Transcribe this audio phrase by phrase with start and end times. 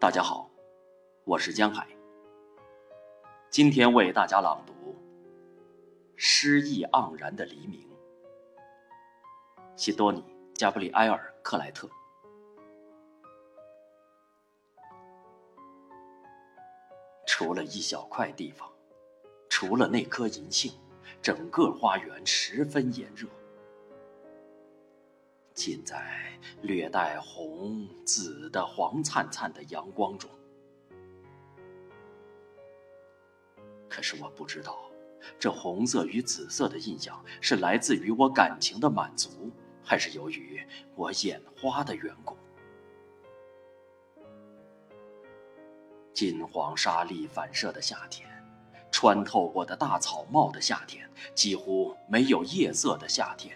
[0.00, 0.50] 大家好，
[1.24, 1.86] 我是江海。
[3.50, 4.72] 今天为大家朗读
[6.16, 7.82] 《诗意盎然的黎明》，
[9.76, 10.22] 西多尼·
[10.58, 11.86] 加布里埃尔·克莱特。
[17.26, 18.66] 除了一小块地方，
[19.50, 20.72] 除了那棵银杏，
[21.20, 23.28] 整个花园十分炎热。
[25.60, 26.02] 浸在
[26.62, 30.30] 略带红紫的黄灿灿的阳光中。
[33.86, 34.90] 可是我不知道，
[35.38, 39.52] 这红色与紫色的印象是来自于我感情的满足，
[39.84, 42.34] 还是由于我眼花的缘故。
[46.14, 48.26] 金黄沙粒反射的夏天，
[48.90, 53.54] 穿透我的大草帽的夏天，几乎没有夜色的夏天。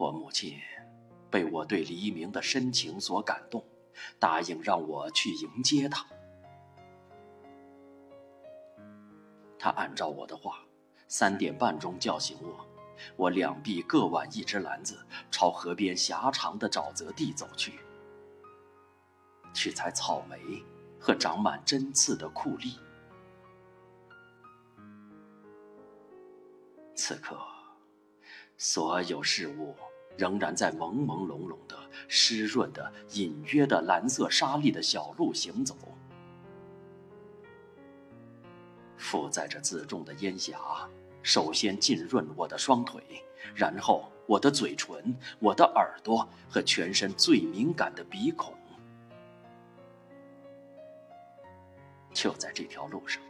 [0.00, 0.58] 我母亲
[1.30, 3.62] 被我对黎明的深情所感动，
[4.18, 6.06] 答应让我去迎接他。
[9.58, 10.64] 他按照我的话，
[11.06, 12.66] 三点半钟叫醒我，
[13.14, 14.98] 我两臂各挽一只篮子，
[15.30, 17.78] 朝河边狭长的沼泽地走去，
[19.52, 20.64] 去采草莓
[20.98, 22.78] 和长满针刺的酷栗。
[26.94, 27.38] 此刻，
[28.56, 29.76] 所有事物。
[30.20, 31.74] 仍然在朦朦胧胧的、
[32.06, 35.74] 湿润的、隐约的蓝色沙砾的小路行走，
[38.98, 40.60] 附载着自重的烟霞，
[41.22, 43.02] 首先浸润我的双腿，
[43.54, 48.52] 然后我的嘴唇、我的耳朵和全身最敏感的鼻孔。
[52.12, 53.22] 就在这条路上，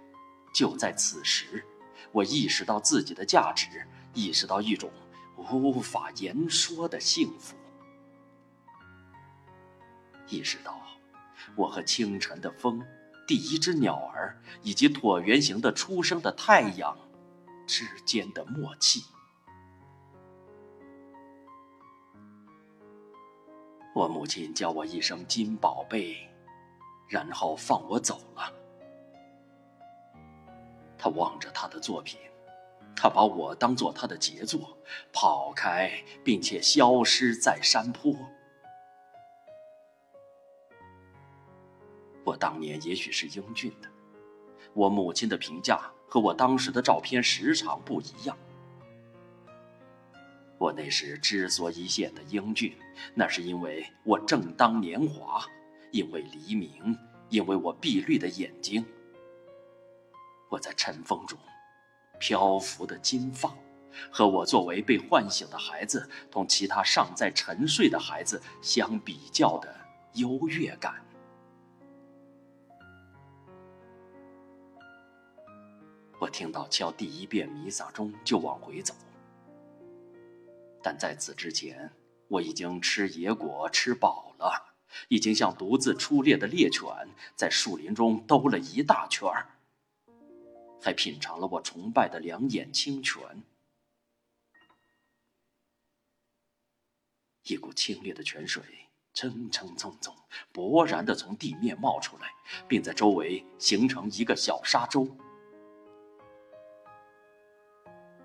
[0.53, 1.65] 就在此时，
[2.11, 4.91] 我意识到自己的价值，意识到一种。
[5.37, 7.57] 无法言说的幸福，
[10.29, 10.81] 意识到
[11.57, 12.81] 我和清晨的风、
[13.27, 16.97] 第一只鸟儿以及椭圆形的初升的太阳
[17.67, 19.05] 之间的默契。
[23.93, 26.17] 我母亲叫我一声“金宝贝”，
[27.09, 28.53] 然后放我走了。
[30.97, 32.21] 她望着她的作品。
[32.97, 34.77] 他把我当做他的杰作，
[35.13, 35.91] 跑开，
[36.23, 38.15] 并且消失在山坡。
[42.25, 43.89] 我当年也许是英俊的，
[44.75, 48.37] 我母亲的评价和我当时的照片时常不一样。
[50.59, 52.77] 我那时之所以显得英俊，
[53.15, 55.43] 那是因为我正当年华，
[55.91, 56.95] 因为黎明，
[57.31, 58.85] 因为我碧绿的眼睛。
[60.51, 61.39] 我在晨风中。
[62.21, 63.53] 漂浮的金发，
[64.13, 69.75] 和我作为被唤醒的孩子，同其他尚在沉睡的孩子相比较的
[70.15, 70.95] 优越感。
[76.21, 78.95] 我听到敲第一遍弥撒钟就往回走，
[80.83, 81.91] 但在此之前，
[82.29, 84.75] 我已经吃野果吃饱了，
[85.09, 86.87] 已经像独自出猎的猎犬，
[87.35, 89.47] 在树林中兜了一大圈儿。
[90.83, 93.21] 还品尝了我崇拜的两眼清泉，
[97.45, 98.63] 一股清冽的泉水
[99.13, 100.15] 蹭蹭蹭蹭，
[100.53, 102.33] 勃然的从地面冒出来，
[102.67, 105.07] 并在周围形成一个小沙洲。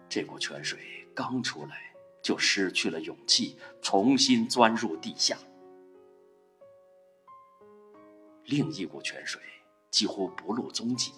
[0.07, 5.37] 这股泉水刚出来，就失去了勇气，重新钻入地下。
[8.45, 9.41] 另一股泉水
[9.91, 11.11] 几乎不露踪迹。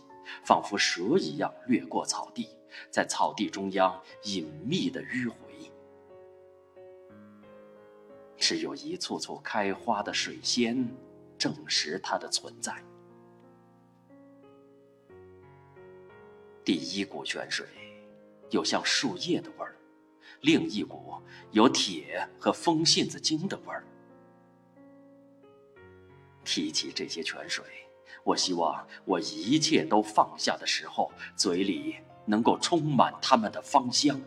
[0.44, 2.50] 仿佛蛇一样掠过草地，
[2.90, 5.36] 在草地中央隐秘的迂回。
[8.38, 10.88] 只有一簇簇开花的水仙，
[11.38, 12.84] 证实它的存在。
[16.64, 17.66] 第一股泉水，
[18.52, 19.72] 有像树叶的味儿；
[20.42, 21.16] 另一股
[21.52, 23.84] 有铁和风信子茎的味儿。
[26.44, 27.66] 提起这些泉水。
[28.24, 34.20] 我希望我一切都放下的时候，嘴里能够充满它们的芳香，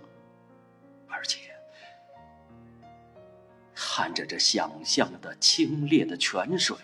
[1.06, 1.38] 而且
[3.75, 6.76] 看着这想象的清冽的泉水。